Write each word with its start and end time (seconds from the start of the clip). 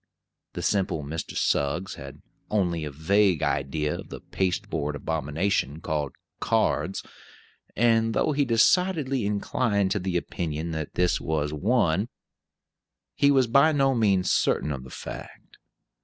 The 0.53 0.63
simple 0.63 1.03
Mr. 1.03 1.37
Suggs 1.37 1.93
had 1.93 2.23
only 2.49 2.83
a 2.85 2.89
vague 2.89 3.43
idea 3.43 3.99
of 3.99 4.09
the 4.09 4.19
pasteboard 4.19 4.95
abomination 4.95 5.79
called 5.79 6.13
cards; 6.39 7.03
and 7.75 8.15
though 8.15 8.31
he 8.31 8.43
decidedly 8.43 9.27
inclined 9.27 9.91
to 9.91 9.99
the 9.99 10.17
opinion 10.17 10.71
that 10.71 10.95
this 10.95 11.21
was 11.21 11.53
one, 11.53 12.09
he 13.13 13.29
was 13.29 13.45
by 13.45 13.71
no 13.71 13.93
means 13.93 14.31
certain 14.31 14.71
of 14.71 14.85
the 14.85 14.89
fact. 14.89 15.57